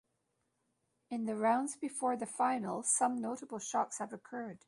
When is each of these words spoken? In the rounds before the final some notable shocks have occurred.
In 1.11 1.25
the 1.25 1.35
rounds 1.35 1.75
before 1.75 2.17
the 2.17 2.25
final 2.25 2.81
some 2.81 3.21
notable 3.21 3.59
shocks 3.59 3.99
have 3.99 4.11
occurred. 4.11 4.57